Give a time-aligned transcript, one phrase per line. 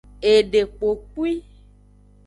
[0.33, 1.29] Edekpopwi.